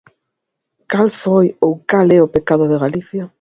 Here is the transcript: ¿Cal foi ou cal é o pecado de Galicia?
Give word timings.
¿Cal 0.91 1.07
foi 1.21 1.47
ou 1.65 1.73
cal 1.91 2.07
é 2.17 2.19
o 2.21 2.31
pecado 2.35 2.65
de 2.71 2.77
Galicia? 2.83 3.23